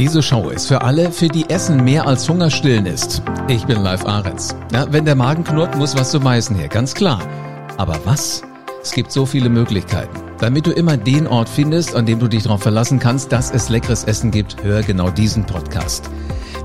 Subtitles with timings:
[0.00, 3.22] Diese Show ist für alle, für die Essen mehr als Hungerstillen ist.
[3.48, 4.56] Ich bin Live Ahrens.
[4.72, 7.20] Ja, wenn der Magen knurrt, muss was zum Meißen her, ganz klar.
[7.76, 8.40] Aber was?
[8.82, 10.16] Es gibt so viele Möglichkeiten.
[10.38, 13.68] Damit du immer den Ort findest, an dem du dich darauf verlassen kannst, dass es
[13.68, 16.08] leckeres Essen gibt, hör genau diesen Podcast.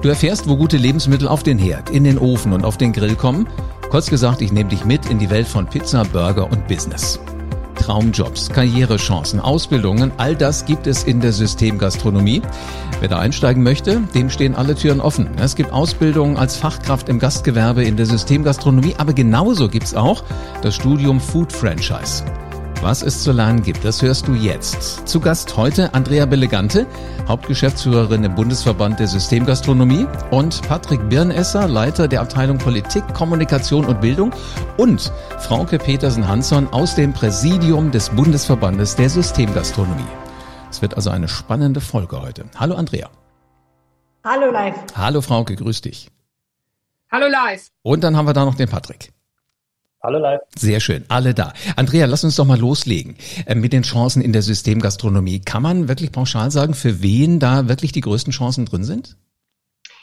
[0.02, 3.16] Du erfährst, wo gute Lebensmittel auf den Herd, in den Ofen und auf den Grill
[3.16, 3.50] kommen.
[3.90, 7.20] Kurz gesagt, ich nehme dich mit in die Welt von Pizza, Burger und Business.
[7.76, 12.42] Traumjobs, Karrierechancen, Ausbildungen, all das gibt es in der Systemgastronomie.
[13.00, 15.29] Wer da einsteigen möchte, dem stehen alle Türen offen.
[15.38, 20.24] Es gibt Ausbildungen als Fachkraft im Gastgewerbe in der Systemgastronomie, aber genauso gibt's auch
[20.61, 22.24] das Studium Food Franchise.
[22.82, 25.07] Was es zu lernen gibt, das hörst du jetzt.
[25.07, 26.86] Zu Gast heute Andrea Belegante,
[27.28, 34.31] Hauptgeschäftsführerin im Bundesverband der Systemgastronomie und Patrick Birnesser, Leiter der Abteilung Politik, Kommunikation und Bildung
[34.78, 40.03] und Frauke Petersen-Hansson aus dem Präsidium des Bundesverbandes der Systemgastronomie.
[40.70, 42.45] Es wird also eine spannende Folge heute.
[42.59, 43.09] Hallo Andrea.
[44.23, 44.76] Hallo live.
[44.96, 46.12] Hallo Frauke, grüß dich.
[47.12, 47.68] Hallo live.
[47.81, 49.15] Und dann haben wir da noch den Patrick.
[50.02, 50.42] Hallo live.
[50.56, 51.54] Sehr schön, alle da.
[51.76, 53.16] Andrea, lass uns doch mal loslegen
[53.48, 55.42] äh, mit den Chancen in der Systemgastronomie.
[55.42, 59.18] Kann man wirklich pauschal sagen, für wen da wirklich die größten Chancen drin sind?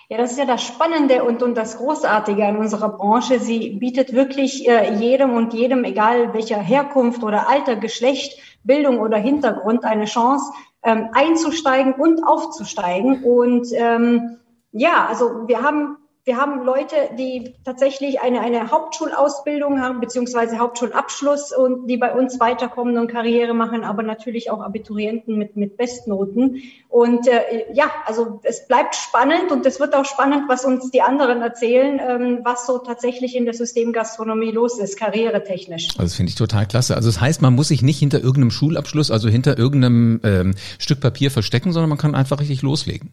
[0.08, 3.40] Ja, das ist ja das Spannende und, und das Großartige an unserer Branche.
[3.40, 9.16] Sie bietet wirklich äh, jedem und jedem, egal welcher Herkunft oder Alter, Geschlecht, Bildung oder
[9.16, 13.22] Hintergrund, eine Chance, ähm, einzusteigen und aufzusteigen.
[13.24, 14.38] Und ähm,
[14.72, 21.50] ja, also wir haben wir haben Leute, die tatsächlich eine, eine Hauptschulausbildung haben, beziehungsweise Hauptschulabschluss
[21.52, 26.62] und die bei uns weiterkommen und Karriere machen, aber natürlich auch Abiturienten mit, mit Bestnoten.
[26.88, 31.02] Und äh, ja, also es bleibt spannend und es wird auch spannend, was uns die
[31.02, 35.88] anderen erzählen, ähm, was so tatsächlich in der Systemgastronomie los ist, karrieretechnisch.
[35.90, 36.94] Also das finde ich total klasse.
[36.94, 41.00] Also das heißt, man muss sich nicht hinter irgendeinem Schulabschluss, also hinter irgendeinem ähm, Stück
[41.00, 43.10] Papier verstecken, sondern man kann einfach richtig loslegen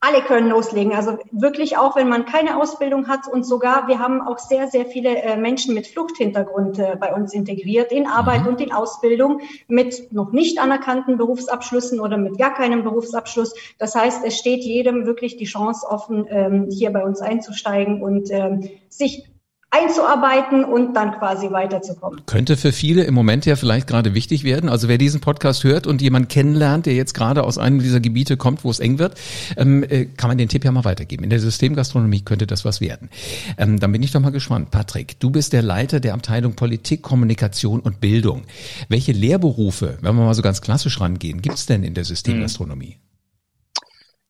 [0.00, 0.92] alle können loslegen.
[0.92, 4.86] Also wirklich auch, wenn man keine Ausbildung hat und sogar, wir haben auch sehr, sehr
[4.86, 8.48] viele äh, Menschen mit Fluchthintergrund äh, bei uns integriert in Arbeit mhm.
[8.48, 13.54] und in Ausbildung mit noch nicht anerkannten Berufsabschlüssen oder mit gar keinem Berufsabschluss.
[13.78, 18.30] Das heißt, es steht jedem wirklich die Chance offen, ähm, hier bei uns einzusteigen und
[18.30, 19.28] ähm, sich
[19.70, 22.24] einzuarbeiten und dann quasi weiterzukommen.
[22.24, 24.70] Könnte für viele im Moment ja vielleicht gerade wichtig werden.
[24.70, 28.38] Also wer diesen Podcast hört und jemand kennenlernt, der jetzt gerade aus einem dieser Gebiete
[28.38, 29.18] kommt, wo es eng wird,
[29.58, 31.22] ähm, äh, kann man den Tipp ja mal weitergeben.
[31.22, 33.10] In der Systemgastronomie könnte das was werden.
[33.58, 34.70] Ähm, dann bin ich doch mal gespannt.
[34.70, 38.44] Patrick, du bist der Leiter der Abteilung Politik, Kommunikation und Bildung.
[38.88, 42.96] Welche Lehrberufe, wenn wir mal so ganz klassisch rangehen, gibt es denn in der Systemgastronomie?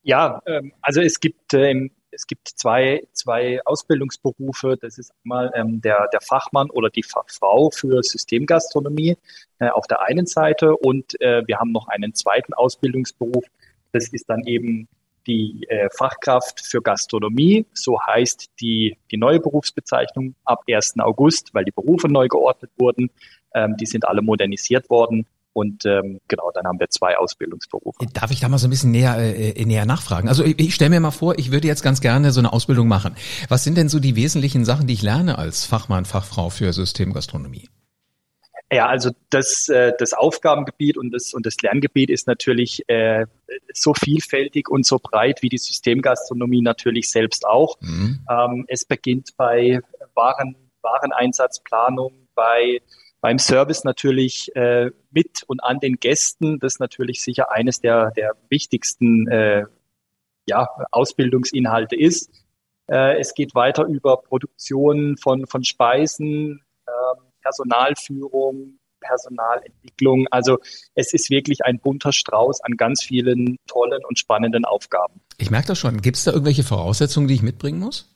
[0.03, 4.76] Ja, ähm, also es gibt äh, im es gibt zwei, zwei Ausbildungsberufe.
[4.80, 9.16] Das ist einmal ähm, der, der Fachmann oder die Fachfrau für Systemgastronomie
[9.60, 13.44] äh, auf der einen Seite und äh, wir haben noch einen zweiten Ausbildungsberuf.
[13.92, 14.88] Das ist dann eben
[15.28, 17.66] die äh, Fachkraft für Gastronomie.
[17.72, 20.98] So heißt die, die neue Berufsbezeichnung ab 1.
[20.98, 23.10] August, weil die Berufe neu geordnet wurden.
[23.54, 25.24] Ähm, die sind alle modernisiert worden.
[25.58, 28.06] Und ähm, genau, dann haben wir zwei Ausbildungsberufe.
[28.12, 30.28] Darf ich da mal so ein bisschen näher, äh, näher nachfragen?
[30.28, 32.86] Also ich, ich stelle mir mal vor, ich würde jetzt ganz gerne so eine Ausbildung
[32.86, 33.16] machen.
[33.48, 37.68] Was sind denn so die wesentlichen Sachen, die ich lerne als Fachmann, Fachfrau für Systemgastronomie?
[38.70, 43.26] Ja, also das, äh, das Aufgabengebiet und das, und das Lerngebiet ist natürlich äh,
[43.74, 47.80] so vielfältig und so breit wie die Systemgastronomie natürlich selbst auch.
[47.80, 48.20] Mhm.
[48.30, 49.80] Ähm, es beginnt bei
[50.14, 52.80] Waren, Wareneinsatzplanung, bei
[53.20, 56.58] beim Service natürlich äh, mit und an den Gästen.
[56.58, 59.64] Das ist natürlich sicher eines der, der wichtigsten äh,
[60.46, 62.30] ja, Ausbildungsinhalte ist.
[62.86, 66.90] Äh, es geht weiter über Produktion von, von Speisen, äh,
[67.42, 70.26] Personalführung, Personalentwicklung.
[70.30, 70.58] Also
[70.94, 75.20] es ist wirklich ein bunter Strauß an ganz vielen tollen und spannenden Aufgaben.
[75.38, 76.00] Ich merke das schon.
[76.00, 78.14] Gibt es da irgendwelche Voraussetzungen, die ich mitbringen muss?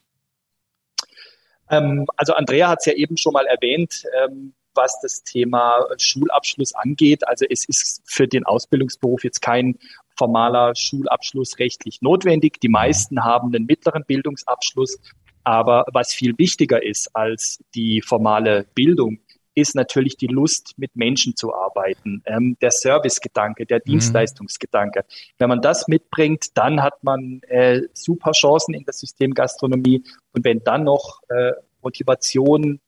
[1.71, 4.05] Ähm, also Andrea hat es ja eben schon mal erwähnt.
[4.25, 7.27] Ähm, was das Thema Schulabschluss angeht.
[7.27, 9.79] Also es ist für den Ausbildungsberuf jetzt kein
[10.17, 12.61] formaler Schulabschluss rechtlich notwendig.
[12.61, 14.99] Die meisten haben einen mittleren Bildungsabschluss.
[15.45, 19.19] Aber was viel wichtiger ist als die formale Bildung,
[19.55, 23.91] ist natürlich die Lust, mit Menschen zu arbeiten, ähm, der Servicegedanke, der mhm.
[23.91, 25.05] Dienstleistungsgedanke.
[25.39, 30.05] Wenn man das mitbringt, dann hat man äh, super Chancen in der Systemgastronomie.
[30.33, 31.53] Und wenn dann noch äh,
[31.83, 32.81] Motivation,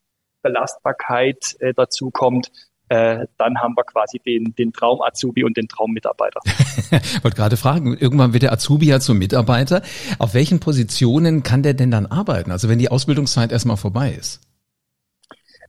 [0.44, 2.52] Belastbarkeit äh, dazu kommt,
[2.88, 6.40] äh, dann haben wir quasi den, den Traum Azubi und den Traum Mitarbeiter.
[7.22, 9.82] wollte gerade fragen, irgendwann wird der Azubi ja zum Mitarbeiter.
[10.18, 12.50] Auf welchen Positionen kann der denn dann arbeiten?
[12.50, 14.42] Also wenn die Ausbildungszeit erstmal vorbei ist?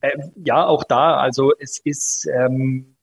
[0.02, 0.12] Äh,
[0.44, 1.16] ja, auch da.
[1.16, 2.98] Also es ist ähm,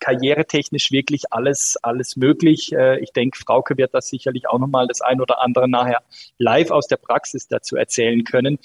[0.00, 2.72] karrieretechnisch wirklich alles, alles möglich.
[2.72, 6.02] Äh, ich denke, Frauke wird das sicherlich auch nochmal das ein oder andere nachher
[6.38, 8.58] live aus der Praxis dazu erzählen können.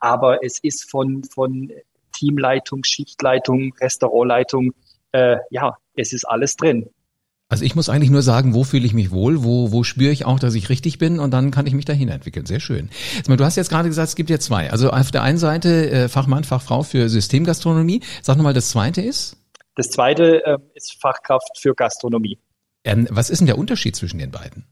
[0.00, 1.70] Aber es ist von, von
[2.12, 4.72] Teamleitung, Schichtleitung, Restaurantleitung,
[5.12, 6.88] äh, ja, es ist alles drin.
[7.48, 10.24] Also ich muss eigentlich nur sagen, wo fühle ich mich wohl, wo, wo spüre ich
[10.24, 12.46] auch, dass ich richtig bin und dann kann ich mich dahin entwickeln.
[12.46, 12.88] Sehr schön.
[13.26, 14.70] Du hast jetzt gerade gesagt, es gibt ja zwei.
[14.70, 18.00] Also auf der einen Seite äh, Fachmann, Fachfrau für Systemgastronomie.
[18.22, 19.36] Sag nochmal, das zweite ist?
[19.76, 22.38] Das zweite äh, ist Fachkraft für Gastronomie.
[22.84, 24.64] Ähm, was ist denn der Unterschied zwischen den beiden?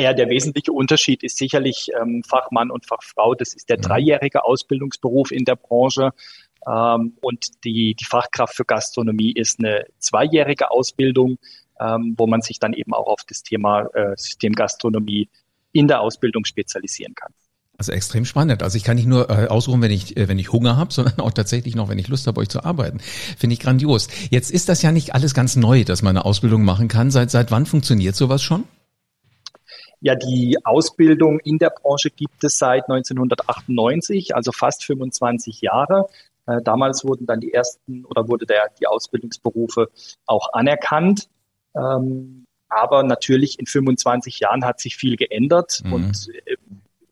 [0.00, 3.34] Ja, der wesentliche Unterschied ist sicherlich ähm, Fachmann und Fachfrau.
[3.34, 3.82] Das ist der mhm.
[3.82, 6.10] dreijährige Ausbildungsberuf in der Branche.
[6.66, 11.38] Ähm, und die, die Fachkraft für Gastronomie ist eine zweijährige Ausbildung,
[11.80, 15.28] ähm, wo man sich dann eben auch auf das Thema äh, Systemgastronomie
[15.72, 17.32] in der Ausbildung spezialisieren kann.
[17.78, 18.62] Also extrem spannend.
[18.62, 21.18] Also ich kann nicht nur äh, ausruhen, wenn ich äh, wenn ich Hunger habe, sondern
[21.20, 23.00] auch tatsächlich noch, wenn ich Lust habe, euch zu arbeiten.
[23.38, 24.08] Finde ich grandios.
[24.28, 27.10] Jetzt ist das ja nicht alles ganz neu, dass man eine Ausbildung machen kann.
[27.10, 28.64] Seit seit wann funktioniert sowas schon?
[30.00, 36.08] Ja, die Ausbildung in der Branche gibt es seit 1998, also fast 25 Jahre.
[36.46, 39.88] Äh, damals wurden dann die ersten oder wurde der, die Ausbildungsberufe
[40.26, 41.28] auch anerkannt.
[41.74, 45.92] Ähm, aber natürlich in 25 Jahren hat sich viel geändert mhm.
[45.92, 46.56] und äh,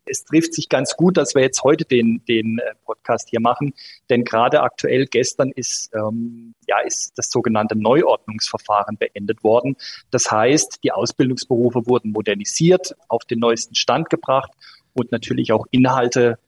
[0.09, 3.75] es trifft sich ganz gut, dass wir jetzt heute den, den äh, Podcast hier machen,
[4.11, 9.77] denn gerade aktuell gestern ist, ähm, ja, ist das sogenannte Neuordnungsverfahren beendet worden.
[10.11, 14.53] Das heißt, die Ausbildungsberufe wurden modernisiert, auf den neuesten Stand gebracht
[14.95, 16.39] und natürlich auch Inhalte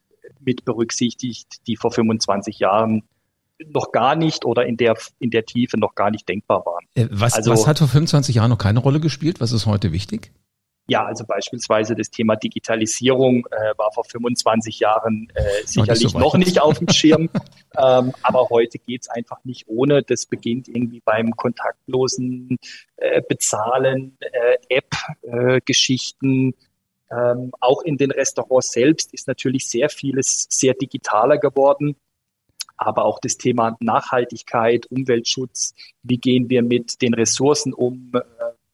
[0.40, 3.02] mit berücksichtigt, die vor 25 Jahren
[3.68, 6.86] noch gar nicht oder in der, in der Tiefe noch gar nicht denkbar waren.
[6.94, 9.40] Äh, was, also, was hat vor 25 Jahren noch keine Rolle gespielt?
[9.40, 10.32] Was ist heute wichtig?
[10.90, 16.18] Ja, also beispielsweise das Thema Digitalisierung äh, war vor 25 Jahren äh, sicherlich nicht so
[16.18, 17.30] noch nicht auf dem Schirm.
[17.78, 20.02] ähm, aber heute geht's einfach nicht ohne.
[20.02, 22.58] Das beginnt irgendwie beim kontaktlosen
[22.96, 26.54] äh, Bezahlen, äh, App-Geschichten,
[27.12, 31.94] äh, ähm, auch in den Restaurants selbst ist natürlich sehr vieles sehr digitaler geworden.
[32.76, 35.72] Aber auch das Thema Nachhaltigkeit, Umweltschutz,
[36.02, 38.20] wie gehen wir mit den Ressourcen um, äh,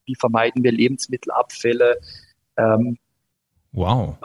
[0.06, 1.98] wie vermeiden wir Lebensmittelabfälle.
[2.56, 2.98] Ähm,
[3.72, 4.16] wow.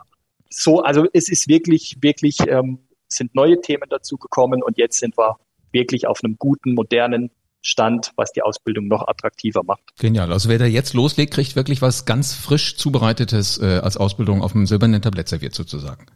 [0.50, 5.18] So, also es ist wirklich, wirklich, ähm, sind neue Themen dazu gekommen und jetzt sind
[5.18, 5.38] wir
[5.72, 7.32] wirklich auf einem guten, modernen
[7.62, 9.96] Stand, was die Ausbildung noch attraktiver macht.
[10.00, 10.32] Genial.
[10.32, 14.54] Also wer da jetzt loslegt, kriegt wirklich was ganz frisch zubereitetes äh, als Ausbildung auf
[14.54, 16.08] dem silbernen Tablett serviert sozusagen.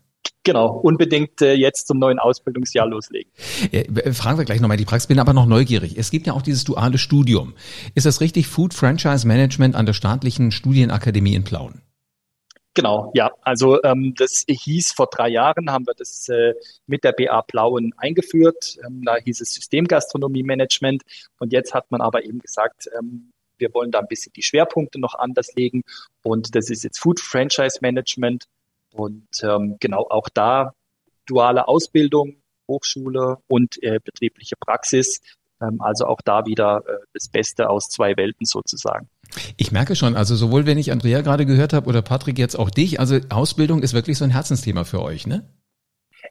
[0.45, 3.31] Genau, unbedingt äh, jetzt zum neuen Ausbildungsjahr loslegen.
[3.71, 5.97] Äh, fragen wir gleich nochmal die Praxis, bin aber noch neugierig.
[5.97, 7.56] Es gibt ja auch dieses duale Studium.
[7.95, 8.45] Ist das richtig?
[8.45, 11.81] Food Franchise Management an der staatlichen Studienakademie in Plauen?
[12.75, 13.31] Genau, ja.
[13.42, 16.53] Also ähm, das hieß vor drei Jahren, haben wir das äh,
[16.86, 18.77] mit der BA Plauen eingeführt.
[18.86, 21.01] Ähm, da hieß es Systemgastronomie Management.
[21.39, 25.00] Und jetzt hat man aber eben gesagt, ähm, wir wollen da ein bisschen die Schwerpunkte
[25.00, 25.81] noch anders legen.
[26.21, 28.45] Und das ist jetzt Food Franchise Management.
[28.95, 30.74] Und ähm, genau auch da
[31.25, 32.38] duale Ausbildung,
[32.68, 35.21] Hochschule und äh, betriebliche Praxis.
[35.62, 39.09] Ähm, also auch da wieder äh, das Beste aus zwei Welten sozusagen.
[39.57, 42.69] Ich merke schon, also sowohl wenn ich Andrea gerade gehört habe oder Patrick jetzt auch
[42.69, 45.50] dich, also Ausbildung ist wirklich so ein Herzensthema für euch, ne?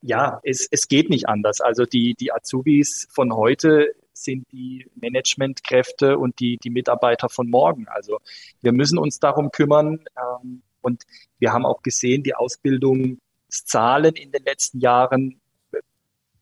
[0.00, 1.60] Ja, es, es geht nicht anders.
[1.60, 7.88] Also die, die Azubis von heute sind die Managementkräfte und die, die Mitarbeiter von morgen.
[7.88, 8.18] Also
[8.60, 10.04] wir müssen uns darum kümmern.
[10.16, 11.04] Ähm, und
[11.38, 15.40] wir haben auch gesehen, die Ausbildungszahlen in den letzten Jahren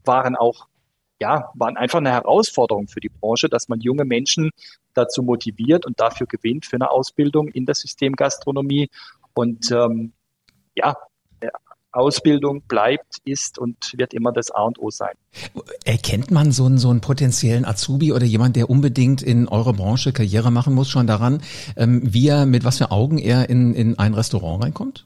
[0.04, 0.68] waren auch
[1.20, 4.50] ja, waren einfach eine Herausforderung für die Branche, dass man junge Menschen
[4.92, 8.90] dazu motiviert und dafür gewinnt für eine Ausbildung in der Systemgastronomie.
[9.32, 10.12] Und ähm,
[10.74, 10.96] ja,
[11.92, 15.14] Ausbildung bleibt, ist und wird immer das A und O sein.
[15.84, 20.12] Erkennt man so einen, so einen potenziellen Azubi oder jemand, der unbedingt in eure Branche
[20.12, 21.42] Karriere machen muss, schon daran,
[21.76, 25.04] ähm, wie er, mit was für Augen er in, in ein Restaurant reinkommt?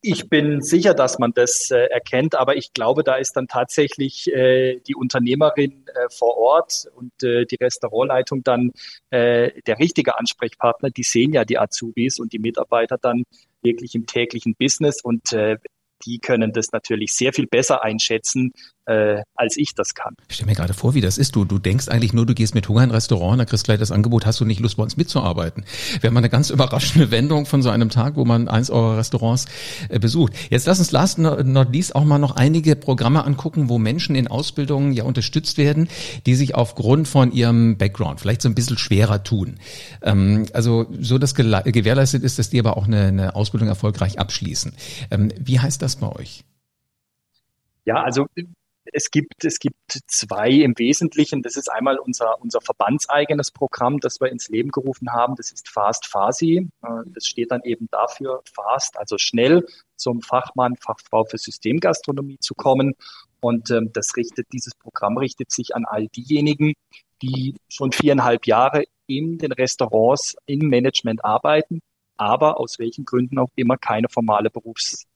[0.00, 4.32] Ich bin sicher, dass man das äh, erkennt, aber ich glaube, da ist dann tatsächlich
[4.32, 8.72] äh, die Unternehmerin äh, vor Ort und äh, die Restaurantleitung dann
[9.10, 10.90] äh, der richtige Ansprechpartner.
[10.90, 13.24] Die sehen ja die Azubis und die Mitarbeiter dann
[13.62, 15.58] wirklich im täglichen Business und äh,
[16.04, 18.52] die können das natürlich sehr viel besser einschätzen,
[18.86, 20.16] äh, als ich das kann.
[20.28, 21.36] Ich stell mir gerade vor, wie das ist.
[21.36, 23.78] Du, du denkst eigentlich nur, du gehst mit Hunger in ein Restaurant, dann kriegst gleich
[23.78, 25.64] das Angebot, hast du nicht Lust, bei uns mitzuarbeiten.
[26.00, 29.46] Wäre mal eine ganz überraschende Wendung von so einem Tag, wo man eins eurer Restaurants
[29.88, 30.32] äh, besucht.
[30.50, 34.28] Jetzt lass uns last not least auch mal noch einige Programme angucken, wo Menschen in
[34.28, 35.88] Ausbildungen ja unterstützt werden,
[36.26, 39.58] die sich aufgrund von ihrem Background vielleicht so ein bisschen schwerer tun.
[40.02, 44.72] Ähm, also so, dass gewährleistet ist, dass die aber auch eine, eine Ausbildung erfolgreich abschließen.
[45.10, 46.44] Ähm, wie heißt das bei euch?
[47.84, 48.26] Ja, also
[48.92, 51.42] es gibt, es gibt zwei im Wesentlichen.
[51.42, 55.34] Das ist einmal unser, unser verbandseigenes Programm, das wir ins Leben gerufen haben.
[55.36, 56.68] Das ist Fast Fasi.
[56.82, 62.54] Äh, das steht dann eben dafür, fast, also schnell zum Fachmann, Fachfrau für Systemgastronomie zu
[62.54, 62.94] kommen.
[63.40, 66.74] Und ähm, das richtet, dieses Programm richtet sich an all diejenigen,
[67.22, 71.80] die schon viereinhalb Jahre in den Restaurants im Management arbeiten,
[72.16, 75.06] aber aus welchen Gründen auch immer keine formale Berufs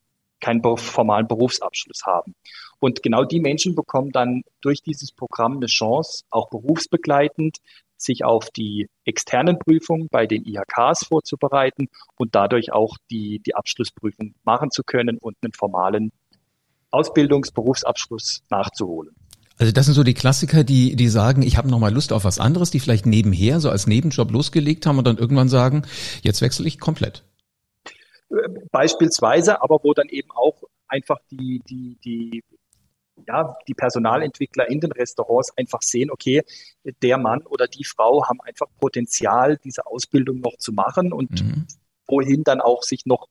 [0.41, 2.35] keinen formalen Berufsabschluss haben.
[2.79, 7.59] Und genau die Menschen bekommen dann durch dieses Programm eine Chance, auch berufsbegleitend
[7.97, 14.35] sich auf die externen Prüfungen bei den IHKs vorzubereiten und dadurch auch die, die Abschlussprüfung
[14.45, 16.13] machen zu können und einen formalen
[16.91, 19.15] Ausbildungs-, Berufsabschluss nachzuholen.
[19.59, 22.39] Also das sind so die Klassiker, die, die sagen, ich habe nochmal Lust auf was
[22.39, 25.83] anderes, die vielleicht nebenher so als Nebenjob losgelegt haben und dann irgendwann sagen,
[26.23, 27.25] jetzt wechsle ich komplett.
[28.71, 32.45] Beispielsweise, aber wo dann eben auch einfach die, die, die,
[33.27, 36.43] ja, die Personalentwickler in den Restaurants einfach sehen, okay,
[37.03, 41.67] der Mann oder die Frau haben einfach Potenzial, diese Ausbildung noch zu machen und mhm.
[42.07, 43.29] wohin dann auch sich noch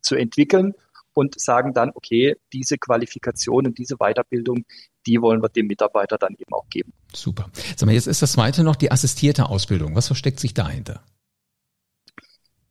[0.00, 0.74] zu entwickeln
[1.14, 4.64] und sagen dann, okay, diese Qualifikation und diese Weiterbildung,
[5.06, 6.92] die wollen wir dem Mitarbeiter dann eben auch geben.
[7.12, 7.50] Super.
[7.76, 9.94] Sag mal, jetzt ist das zweite noch die assistierte Ausbildung.
[9.94, 11.02] Was versteckt sich dahinter?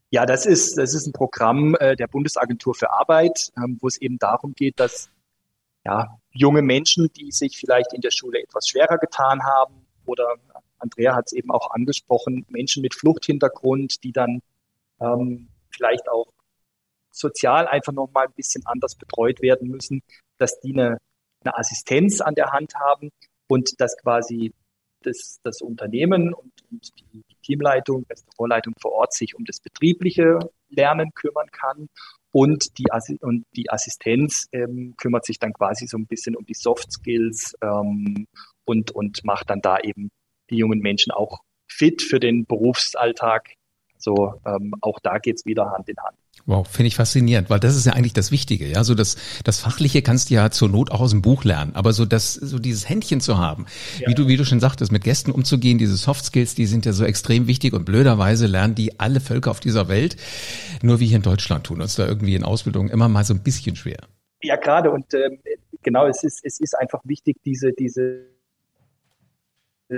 [0.10, 3.98] Ja, das ist, das ist ein Programm äh, der Bundesagentur für Arbeit, ähm, wo es
[3.98, 5.10] eben darum geht, dass
[5.86, 9.86] ja, junge Menschen, die sich vielleicht in der Schule etwas schwerer getan haben.
[10.06, 10.36] Oder
[10.80, 14.42] Andrea hat es eben auch angesprochen, Menschen mit Fluchthintergrund, die dann
[15.00, 16.28] ähm, vielleicht auch
[17.12, 20.02] sozial einfach noch mal ein bisschen anders betreut werden müssen,
[20.38, 20.98] dass die eine,
[21.44, 23.10] eine Assistenz an der Hand haben
[23.48, 24.54] und dass quasi
[25.02, 31.12] das, das Unternehmen und, und die Teamleitung, Restaurantleitung vor Ort sich um das betriebliche Lernen
[31.14, 31.90] kümmern kann
[32.32, 32.86] und die,
[33.22, 37.56] und die Assistenz ähm, kümmert sich dann quasi so ein bisschen um die Soft Skills
[37.62, 38.28] ähm,
[38.66, 40.10] und, und macht dann da eben
[40.50, 43.54] die jungen Menschen auch fit für den Berufsalltag.
[43.98, 46.18] So ähm, auch da geht's wieder Hand in Hand.
[46.46, 48.84] Wow, finde ich faszinierend, weil das ist ja eigentlich das Wichtige, ja.
[48.84, 51.94] So das, das Fachliche kannst du ja zur Not auch aus dem Buch lernen, aber
[51.94, 53.68] so das, so dieses Händchen zu haben,
[54.00, 54.10] ja.
[54.10, 56.94] wie du, wie du schon sagtest, mit Gästen umzugehen, diese Soft Skills, die sind ja
[56.94, 60.16] so extrem wichtig und blöderweise lernen die alle Völker auf dieser Welt.
[60.82, 63.44] Nur wir hier in Deutschland tun uns da irgendwie in Ausbildung immer mal so ein
[63.44, 64.00] bisschen schwer.
[64.42, 65.40] Ja, gerade und ähm,
[65.84, 68.26] genau, es ist, es ist einfach wichtig, diese, diese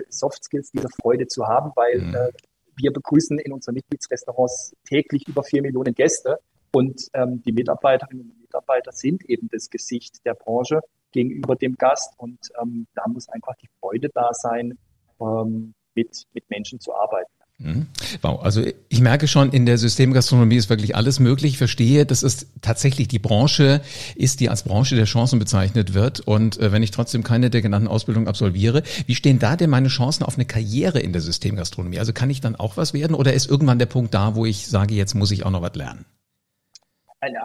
[0.10, 2.16] Soft Skills, diese Freude zu haben, weil mhm.
[2.16, 2.32] äh,
[2.76, 6.40] wir begrüßen in unseren Mitgliedsrestaurants täglich über vier Millionen Gäste
[6.72, 10.80] und ähm, die Mitarbeiterinnen und Mitarbeiter sind eben das Gesicht der Branche
[11.12, 14.78] gegenüber dem Gast und ähm, da muss einfach die Freude da sein,
[15.22, 17.32] ähm, mit, mit Menschen zu arbeiten.
[17.64, 17.88] Mhm.
[18.22, 21.54] Wow, also ich merke schon, in der Systemgastronomie ist wirklich alles möglich.
[21.54, 23.82] Ich verstehe, dass es tatsächlich die Branche
[24.16, 26.20] ist, die als Branche der Chancen bezeichnet wird.
[26.20, 29.88] Und äh, wenn ich trotzdem keine der genannten Ausbildungen absolviere, wie stehen da denn meine
[29.88, 32.00] Chancen auf eine Karriere in der Systemgastronomie?
[32.00, 34.68] Also kann ich dann auch was werden oder ist irgendwann der Punkt da, wo ich
[34.68, 36.06] sage, jetzt muss ich auch noch was lernen?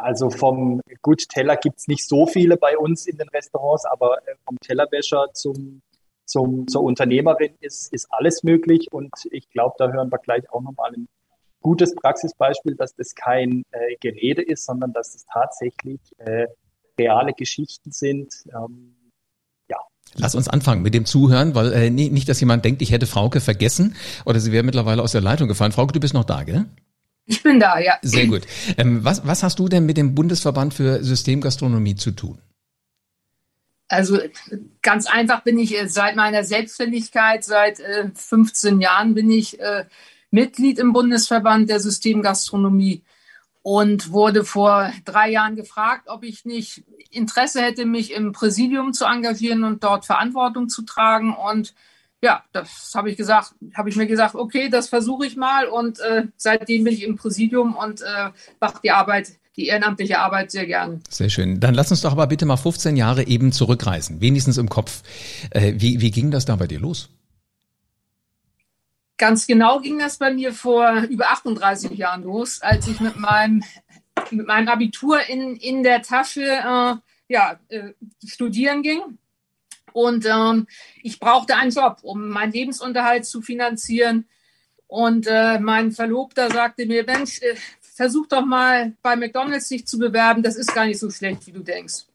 [0.02, 4.34] Also vom gut Teller gibt's nicht so viele bei uns in den Restaurants, aber äh,
[4.44, 5.80] vom Tellerwäscher zum
[6.28, 8.88] zum, zur Unternehmerin ist, ist alles möglich.
[8.92, 11.08] Und ich glaube, da hören wir gleich auch nochmal ein
[11.60, 16.46] gutes Praxisbeispiel, dass das kein äh, Gerede ist, sondern dass es tatsächlich äh,
[16.98, 18.32] reale Geschichten sind.
[18.52, 18.94] Ähm,
[19.68, 19.78] ja.
[20.14, 23.40] Lass uns anfangen mit dem Zuhören, weil äh, nicht, dass jemand denkt, ich hätte Frauke
[23.40, 25.72] vergessen oder sie wäre mittlerweile aus der Leitung gefallen.
[25.72, 26.66] Frauke, du bist noch da, gell?
[27.26, 27.98] Ich bin da, ja.
[28.00, 28.42] Sehr gut.
[28.78, 32.38] Ähm, was, was hast du denn mit dem Bundesverband für Systemgastronomie zu tun?
[33.88, 34.18] Also
[34.82, 37.80] ganz einfach bin ich äh, seit meiner Selbstständigkeit, seit
[38.14, 39.86] 15 äh, Jahren bin ich äh,
[40.30, 43.02] Mitglied im Bundesverband der Systemgastronomie
[43.62, 49.06] und wurde vor drei Jahren gefragt, ob ich nicht Interesse hätte, mich im Präsidium zu
[49.06, 51.34] engagieren und dort Verantwortung zu tragen.
[51.34, 51.74] Und
[52.20, 55.66] ja, das habe ich gesagt, habe ich mir gesagt, okay, das versuche ich mal.
[55.66, 58.30] Und äh, seitdem bin ich im Präsidium und äh,
[58.60, 61.02] mache die Arbeit die ehrenamtliche Arbeit sehr gern.
[61.10, 61.58] Sehr schön.
[61.58, 65.02] Dann lass uns doch aber bitte mal 15 Jahre eben zurückreisen, wenigstens im Kopf.
[65.50, 67.10] Äh, wie, wie ging das da bei dir los?
[69.18, 73.64] Ganz genau ging das bei mir vor über 38 Jahren los, als ich mit meinem,
[74.30, 76.94] mit meinem Abitur in, in der Tasche äh,
[77.26, 79.00] ja, äh, studieren ging.
[79.92, 80.68] Und ähm,
[81.02, 84.28] ich brauchte einen Job, um meinen Lebensunterhalt zu finanzieren.
[84.86, 87.56] Und äh, mein Verlobter sagte mir, Mensch, äh,
[87.98, 91.52] versuch doch mal bei McDonald's sich zu bewerben, das ist gar nicht so schlecht, wie
[91.52, 92.06] du denkst.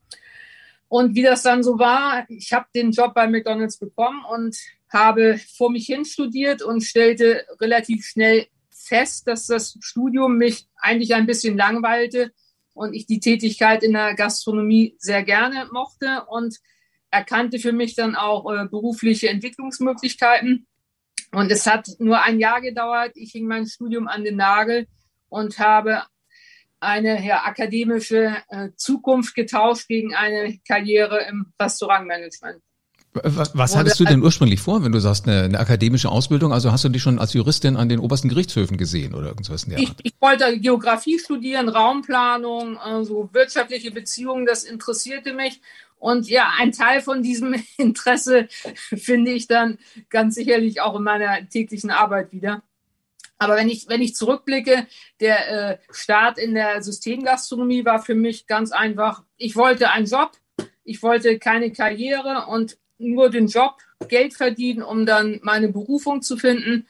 [0.87, 4.55] Und wie das dann so war, ich habe den Job bei McDonald's bekommen und
[4.89, 11.15] habe vor mich hin studiert und stellte relativ schnell fest, dass das Studium mich eigentlich
[11.15, 12.31] ein bisschen langweilte
[12.73, 16.55] und ich die Tätigkeit in der Gastronomie sehr gerne mochte und
[17.11, 20.65] erkannte für mich dann auch äh, berufliche Entwicklungsmöglichkeiten.
[21.33, 23.11] Und es hat nur ein Jahr gedauert.
[23.15, 24.87] Ich hing mein Studium an den Nagel
[25.33, 26.03] und habe
[26.79, 32.61] eine ja, akademische äh, Zukunft getauscht gegen eine Karriere im Restaurantmanagement.
[33.13, 36.51] Was, was hattest du denn ursprünglich vor, wenn du sagst, eine, eine, akademische Ausbildung?
[36.51, 39.69] Also hast du dich schon als Juristin an den obersten Gerichtshöfen gesehen oder irgendwas in
[39.71, 39.99] der ich, Art?
[40.01, 45.61] Ich wollte Geografie studieren, Raumplanung, also wirtschaftliche Beziehungen, das interessierte mich.
[45.99, 49.77] Und ja, ein Teil von diesem Interesse finde ich dann
[50.09, 52.63] ganz sicherlich auch in meiner täglichen Arbeit wieder.
[53.43, 54.87] Aber wenn ich, wenn ich zurückblicke,
[55.19, 60.31] der äh, Start in der Systemgastronomie war für mich ganz einfach, ich wollte einen Job,
[60.83, 66.37] ich wollte keine Karriere und nur den Job, Geld verdienen, um dann meine Berufung zu
[66.37, 66.87] finden.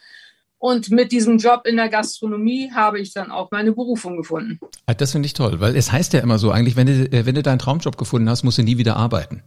[0.58, 4.60] Und mit diesem Job in der Gastronomie habe ich dann auch meine Berufung gefunden.
[4.86, 7.26] Ah, das finde ich toll, weil es heißt ja immer so, eigentlich, wenn du, äh,
[7.26, 9.44] wenn du deinen Traumjob gefunden hast, musst du nie wieder arbeiten.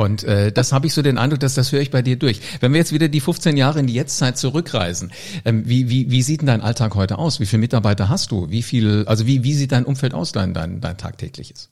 [0.00, 2.40] Und äh, das habe ich so den Eindruck, dass das höre ich bei dir durch.
[2.60, 5.12] Wenn wir jetzt wieder die 15 Jahre in die Jetztzeit zurückreisen,
[5.44, 7.38] ähm, wie, wie, wie sieht denn dein Alltag heute aus?
[7.38, 8.48] Wie viele Mitarbeiter hast du?
[8.48, 11.70] Wie viel, also wie, wie sieht dein Umfeld aus, dein, dein, dein tagtägliches?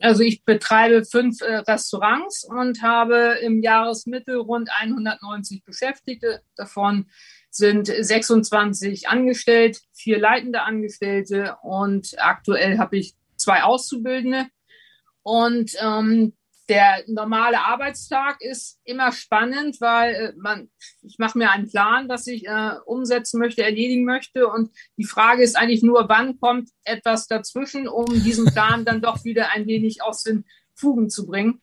[0.00, 6.42] Also ich betreibe fünf äh, Restaurants und habe im Jahresmittel rund 190 Beschäftigte.
[6.56, 7.06] Davon
[7.48, 14.44] sind 26 angestellt, vier leitende Angestellte und aktuell habe ich zwei Auszubildende.
[15.22, 16.34] Und ähm,
[16.70, 20.70] der normale Arbeitstag ist immer spannend, weil äh, man,
[21.02, 24.46] ich mache mir einen Plan, was ich äh, umsetzen möchte, erledigen möchte.
[24.46, 29.24] Und die Frage ist eigentlich nur, wann kommt etwas dazwischen, um diesen Plan dann doch
[29.24, 31.60] wieder ein wenig aus den Fugen zu bringen.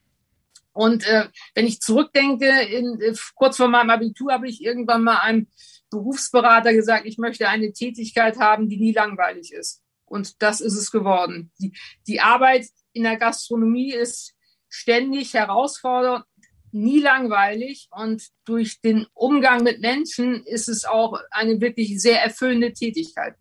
[0.74, 5.20] Und äh, wenn ich zurückdenke, in, äh, kurz vor meinem Abitur habe ich irgendwann mal
[5.20, 5.48] einem
[5.90, 9.82] Berufsberater gesagt, ich möchte eine Tätigkeit haben, die nie langweilig ist.
[10.04, 11.52] Und das ist es geworden.
[11.60, 11.74] Die,
[12.08, 14.37] die Arbeit in der Gastronomie ist
[14.70, 16.26] ständig herausfordernd,
[16.72, 22.74] nie langweilig und durch den Umgang mit Menschen ist es auch eine wirklich sehr erfüllende
[22.74, 23.36] Tätigkeit.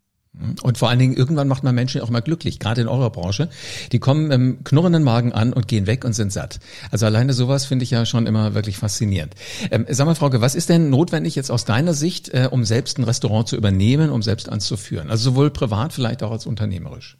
[0.61, 3.49] Und vor allen Dingen, irgendwann macht man Menschen auch mal glücklich, gerade in eurer Branche.
[3.91, 6.59] Die kommen im knurrenden Magen an und gehen weg und sind satt.
[6.91, 9.33] Also alleine sowas finde ich ja schon immer wirklich faszinierend.
[9.71, 12.99] Ähm, sag mal, Frauke, was ist denn notwendig jetzt aus deiner Sicht, äh, um selbst
[12.99, 15.09] ein Restaurant zu übernehmen, um selbst anzuführen?
[15.09, 17.17] Also sowohl privat, vielleicht auch als unternehmerisch.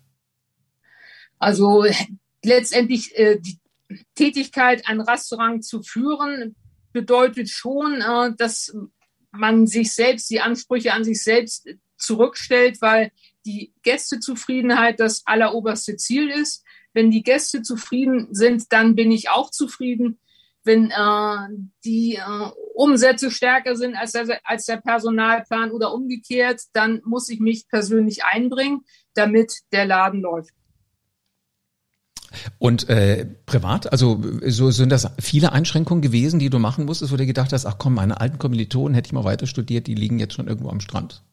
[1.40, 1.86] Also
[2.44, 3.58] letztendlich äh, die
[4.16, 6.56] Tätigkeit, ein Restaurant zu führen,
[6.94, 8.76] bedeutet schon, äh, dass
[9.32, 13.12] man sich selbst, die Ansprüche an sich selbst zurückstellt, weil
[13.46, 16.64] die Gästezufriedenheit das alleroberste Ziel ist.
[16.94, 20.20] Wenn die Gäste zufrieden sind, dann bin ich auch zufrieden.
[20.64, 27.02] Wenn äh, die äh, Umsätze stärker sind als der, als der Personalplan oder umgekehrt, dann
[27.06, 28.82] muss ich mich persönlich einbringen,
[29.14, 30.57] damit der Laden läuft.
[32.60, 37.18] Und äh, privat, also so sind das viele Einschränkungen gewesen, die du machen musstest, wo
[37.18, 40.20] du gedacht hast, ach komm, meine alten Kommilitonen hätte ich mal weiter studiert, die liegen
[40.20, 41.24] jetzt schon irgendwo am Strand.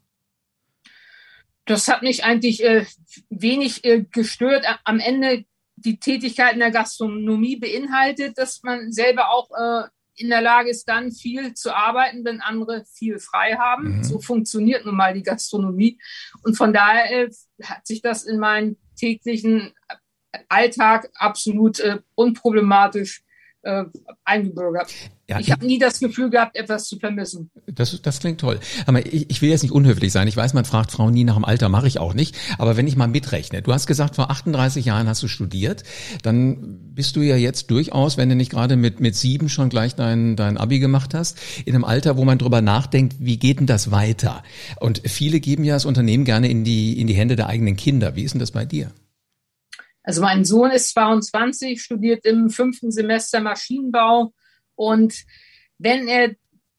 [1.66, 2.84] Das hat mich eigentlich äh,
[3.30, 4.66] wenig äh, gestört.
[4.84, 5.44] Am Ende
[5.76, 10.88] die Tätigkeit in der Gastronomie beinhaltet, dass man selber auch äh, in der Lage ist,
[10.88, 13.96] dann viel zu arbeiten, wenn andere viel frei haben.
[13.96, 14.04] Mhm.
[14.04, 15.98] So funktioniert nun mal die Gastronomie.
[16.42, 17.30] Und von daher äh,
[17.62, 19.72] hat sich das in meinen täglichen
[20.48, 23.24] Alltag absolut äh, unproblematisch
[23.64, 23.84] äh,
[24.24, 24.92] eingebürgert.
[25.28, 27.50] Ja, ich habe nie das Gefühl gehabt, etwas zu vermissen.
[27.66, 28.60] Das, das klingt toll.
[28.84, 30.28] Aber ich, ich will jetzt nicht unhöflich sein.
[30.28, 32.36] Ich weiß, man fragt Frauen nie nach dem Alter, mache ich auch nicht.
[32.58, 35.82] Aber wenn ich mal mitrechne, du hast gesagt, vor 38 Jahren hast du studiert,
[36.22, 39.94] dann bist du ja jetzt durchaus, wenn du nicht gerade mit, mit sieben schon gleich
[39.94, 43.66] dein, dein Abi gemacht hast, in einem Alter, wo man drüber nachdenkt, wie geht denn
[43.66, 44.42] das weiter?
[44.78, 48.14] Und viele geben ja das Unternehmen gerne in die, in die Hände der eigenen Kinder.
[48.14, 48.92] Wie ist denn das bei dir?
[50.04, 54.32] Also mein Sohn ist 22, studiert im fünften Semester Maschinenbau
[54.76, 55.24] und
[55.78, 56.34] wenn er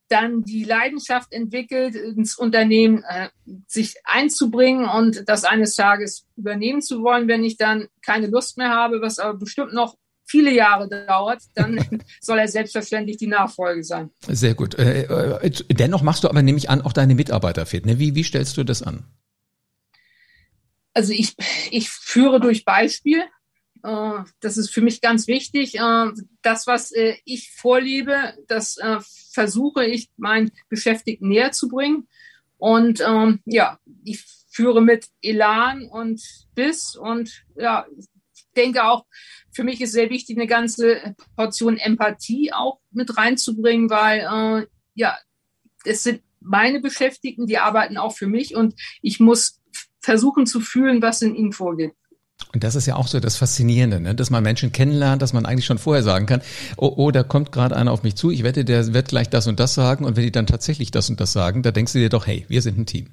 [0.07, 3.29] dann die Leidenschaft entwickelt, ins Unternehmen äh,
[3.67, 8.69] sich einzubringen und das eines Tages übernehmen zu wollen, wenn ich dann keine Lust mehr
[8.69, 9.95] habe, was aber bestimmt noch
[10.27, 11.83] viele Jahre dauert, dann
[12.21, 14.11] soll er selbstverständlich die Nachfolge sein.
[14.27, 14.75] Sehr gut.
[14.75, 17.85] Äh, äh, dennoch machst du aber nämlich an auch deine Mitarbeiter fit.
[17.85, 17.99] Ne?
[17.99, 19.05] Wie, wie stellst du das an?
[20.95, 21.36] Also ich,
[21.69, 23.23] ich führe durch Beispiel.
[23.84, 25.75] Äh, das ist für mich ganz wichtig.
[25.75, 28.79] Äh, das, was äh, ich vorlebe, das
[29.31, 32.08] versuche ich meinen Beschäftigten näher zu bringen.
[32.58, 36.23] Und ähm, ja, ich führe mit Elan und
[36.55, 39.05] Biss und ja, ich denke auch,
[39.51, 45.17] für mich ist sehr wichtig, eine ganze Portion Empathie auch mit reinzubringen, weil ja,
[45.84, 49.60] es sind meine Beschäftigten, die arbeiten auch für mich und ich muss
[50.06, 51.94] versuchen zu fühlen, was in ihnen vorgeht.
[52.54, 54.15] Und das ist ja auch so das Faszinierende, ne?
[54.15, 56.41] dass man Menschen kennenlernt, dass man eigentlich schon vorher sagen kann,
[56.78, 59.48] oh, oh, da kommt gerade einer auf mich zu, ich wette, der wird gleich das
[59.48, 62.00] und das sagen und wenn die dann tatsächlich das und das sagen, da denkst du
[62.00, 63.10] dir doch, hey, wir sind ein Team.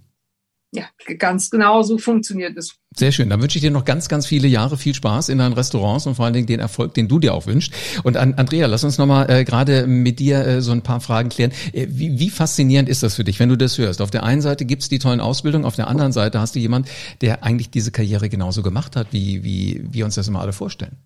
[0.75, 0.85] Ja,
[1.19, 2.77] ganz genau so funktioniert es.
[2.97, 3.29] Sehr schön.
[3.29, 6.15] Dann wünsche ich dir noch ganz, ganz viele Jahre viel Spaß in deinen Restaurants und
[6.15, 7.75] vor allen Dingen den Erfolg, den du dir auch wünschst.
[8.05, 11.29] Und an, Andrea, lass uns nochmal äh, gerade mit dir äh, so ein paar Fragen
[11.29, 11.53] klären.
[11.75, 14.01] Äh, wie, wie faszinierend ist das für dich, wenn du das hörst?
[14.01, 16.89] Auf der einen Seite gibt's die tollen Ausbildungen, auf der anderen Seite hast du jemand,
[17.21, 20.97] der eigentlich diese Karriere genauso gemacht hat, wie, wie wir uns das immer alle vorstellen.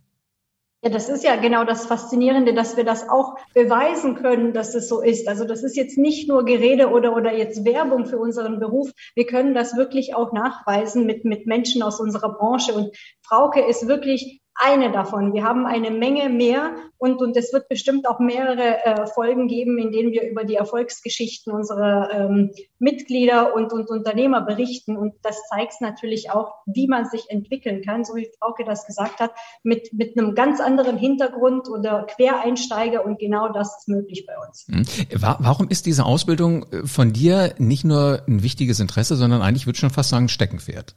[0.86, 4.88] Ja, das ist ja genau das Faszinierende, dass wir das auch beweisen können, dass es
[4.88, 5.26] so ist.
[5.26, 8.92] Also das ist jetzt nicht nur Gerede oder, oder jetzt Werbung für unseren Beruf.
[9.16, 12.72] Wir können das wirklich auch nachweisen mit, mit Menschen aus unserer Branche.
[12.72, 12.96] Und
[13.26, 15.34] Frauke ist wirklich eine davon.
[15.34, 19.78] Wir haben eine Menge mehr und, und es wird bestimmt auch mehrere äh, Folgen geben,
[19.78, 24.96] in denen wir über die Erfolgsgeschichten unserer ähm, Mitglieder und, und Unternehmer berichten.
[24.96, 29.20] Und das zeigt natürlich auch, wie man sich entwickeln kann, so wie Frauke das gesagt
[29.20, 33.04] hat, mit, mit einem ganz anderen Hintergrund oder Quereinsteiger.
[33.04, 34.66] Und genau das ist möglich bei uns.
[34.68, 34.84] Hm.
[35.20, 39.76] Warum ist diese Ausbildung äh, von dir nicht nur ein wichtiges Interesse, sondern eigentlich würde
[39.76, 40.94] ich schon fast sagen Steckenpferd?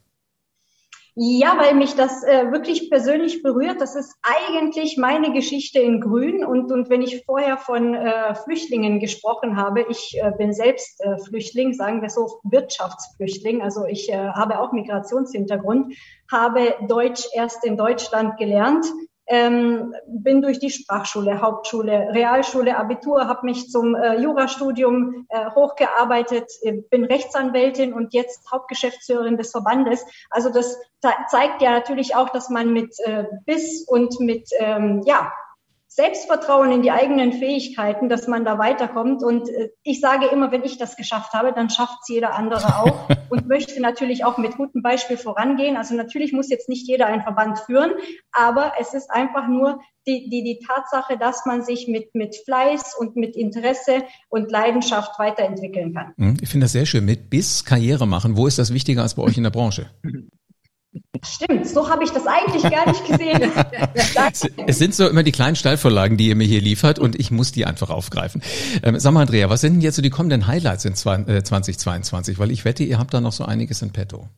[1.22, 3.82] Ja, weil mich das äh, wirklich persönlich berührt.
[3.82, 6.46] Das ist eigentlich meine Geschichte in Grün.
[6.46, 11.18] Und, und wenn ich vorher von äh, Flüchtlingen gesprochen habe, ich äh, bin selbst äh,
[11.18, 13.62] Flüchtling, sagen wir so Wirtschaftsflüchtling.
[13.62, 15.94] Also ich äh, habe auch Migrationshintergrund,
[16.32, 18.86] habe Deutsch erst in Deutschland gelernt,
[19.30, 26.50] ähm, bin durch die Sprachschule, Hauptschule, Realschule, Abitur, habe mich zum äh, Jurastudium äh, hochgearbeitet,
[26.64, 30.04] äh, bin Rechtsanwältin und jetzt Hauptgeschäftsführerin des Verbandes.
[30.32, 30.78] Also das
[31.30, 35.32] zeigt ja natürlich auch, dass man mit äh, Biss und mit ähm, ja
[36.00, 39.22] Selbstvertrauen in die eigenen Fähigkeiten, dass man da weiterkommt.
[39.22, 42.78] Und äh, ich sage immer, wenn ich das geschafft habe, dann schafft es jeder andere
[42.78, 45.76] auch und möchte natürlich auch mit gutem Beispiel vorangehen.
[45.76, 47.92] Also natürlich muss jetzt nicht jeder einen Verband führen,
[48.32, 52.96] aber es ist einfach nur die, die, die Tatsache, dass man sich mit, mit Fleiß
[52.98, 56.14] und mit Interesse und Leidenschaft weiterentwickeln kann.
[56.18, 57.04] Hm, ich finde das sehr schön.
[57.04, 58.38] Mit Biss Karriere machen.
[58.38, 59.90] Wo ist das wichtiger als bei euch in der Branche?
[61.26, 63.52] Stimmt, so habe ich das eigentlich gar nicht gesehen.
[64.68, 67.52] es sind so immer die kleinen Steilvorlagen, die ihr mir hier liefert und ich muss
[67.52, 68.44] die einfach aufgreifen.
[68.84, 72.36] Ähm, sag mal, Andrea, was sind denn jetzt so die kommenden Highlights in 2022?
[72.36, 74.30] Äh, Weil ich wette, ihr habt da noch so einiges in petto.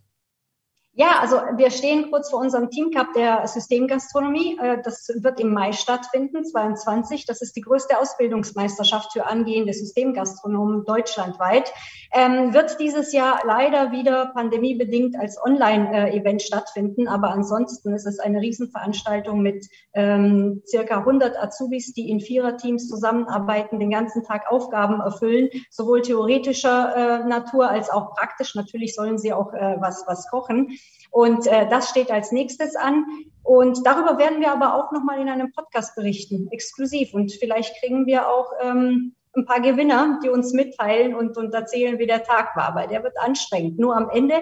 [0.94, 4.58] Ja, also wir stehen kurz vor unserem Team Cup der Systemgastronomie.
[4.62, 7.26] Äh, das wird im Mai stattfinden, 22.
[7.26, 11.72] Das ist die größte Ausbildungsmeisterschaft für angehende Systemgastronomen deutschlandweit.
[12.14, 18.42] Ähm, wird dieses Jahr leider wieder pandemiebedingt als Online-Event stattfinden, aber ansonsten ist es eine
[18.42, 25.52] Riesenveranstaltung mit ähm, circa 100 Azubis, die in Viererteams zusammenarbeiten, den ganzen Tag Aufgaben erfüllen,
[25.70, 28.56] sowohl theoretischer äh, Natur als auch praktisch.
[28.56, 30.68] Natürlich sollen sie auch äh, was, was kochen.
[31.10, 33.06] Und äh, das steht als nächstes an.
[33.44, 37.14] Und darüber werden wir aber auch nochmal in einem Podcast berichten, exklusiv.
[37.14, 42.00] Und vielleicht kriegen wir auch ähm, ein paar Gewinner, die uns mitteilen und, und erzählen,
[42.00, 42.76] wie der Tag war.
[42.76, 43.78] Weil der wird anstrengend.
[43.80, 44.36] Nur am Ende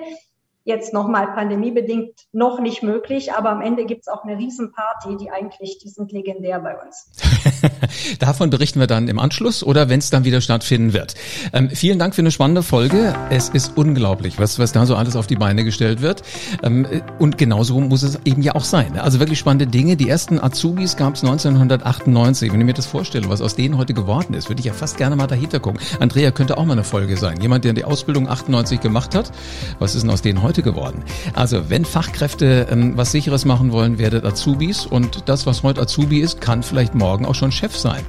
[0.63, 5.79] jetzt nochmal pandemiebedingt noch nicht möglich, aber am Ende gibt's auch eine Riesenparty, die eigentlich,
[5.79, 7.11] die sind legendär bei uns.
[8.19, 11.15] Davon berichten wir dann im Anschluss oder wenn es dann wieder stattfinden wird.
[11.53, 13.15] Ähm, vielen Dank für eine spannende Folge.
[13.29, 16.21] Es ist unglaublich, was, was da so alles auf die Beine gestellt wird.
[16.61, 16.85] Ähm,
[17.17, 18.99] und genauso muss es eben ja auch sein.
[18.99, 19.95] Also wirklich spannende Dinge.
[19.95, 22.51] Die ersten Azubis gab's 1998.
[22.51, 24.97] Wenn ich mir das vorstelle, was aus denen heute geworden ist, würde ich ja fast
[24.97, 25.79] gerne mal dahinter gucken.
[25.99, 27.41] Andrea könnte auch mal eine Folge sein.
[27.41, 29.31] Jemand, der die Ausbildung 98 gemacht hat.
[29.79, 31.03] Was ist denn aus denen heute heute geworden.
[31.35, 36.19] Also wenn Fachkräfte ähm, was Sicheres machen wollen, werdet Azubis und das, was heute Azubi
[36.19, 38.03] ist, kann vielleicht morgen auch schon Chef sein.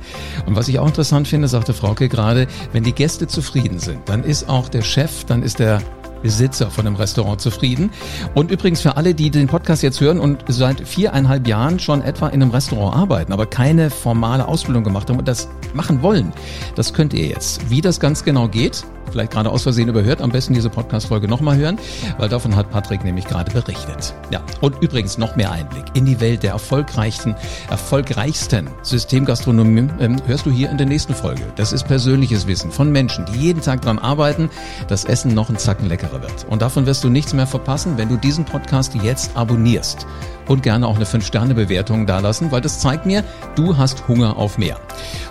[0.47, 4.25] Und was ich auch interessant finde, sagte Frauke gerade, wenn die Gäste zufrieden sind, dann
[4.25, 5.83] ist auch der Chef, dann ist der
[6.23, 7.91] Besitzer von einem Restaurant zufrieden.
[8.35, 12.29] Und übrigens für alle, die den Podcast jetzt hören und seit viereinhalb Jahren schon etwa
[12.29, 16.33] in einem Restaurant arbeiten, aber keine formale Ausbildung gemacht haben und das machen wollen,
[16.75, 17.71] das könnt ihr jetzt.
[17.71, 21.57] Wie das ganz genau geht, vielleicht gerade aus Versehen überhört, am besten diese Podcast-Folge nochmal
[21.57, 21.79] hören,
[22.19, 24.15] weil davon hat Patrick nämlich gerade berichtet.
[24.31, 27.35] Ja, und übrigens noch mehr Einblick in die Welt der erfolgreichsten,
[27.71, 31.43] erfolgreichsten Systemgastronomie ähm, hörst du hier in der nächsten Folge.
[31.57, 34.51] Das ist persönliches Wissen von Menschen, die jeden Tag dran arbeiten,
[34.89, 36.47] dass Essen noch ein Zacken leckerer wird.
[36.49, 40.07] Und davon wirst du nichts mehr verpassen, wenn du diesen Podcast jetzt abonnierst
[40.51, 43.23] und gerne auch eine 5-Sterne-Bewertung dalassen, weil das zeigt mir,
[43.55, 44.81] du hast Hunger auf mehr.